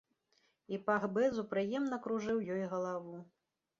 І 0.75 0.79
пах 0.87 1.05
бэзу 1.19 1.45
прыемна 1.53 2.01
кружыў 2.07 2.37
ёй 2.57 2.63
галаву. 2.73 3.15